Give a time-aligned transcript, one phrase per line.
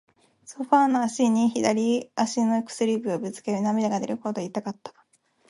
[0.45, 4.95] ソファーの脚に、左足の薬指をぶつけ、涙が出るほど痛かった。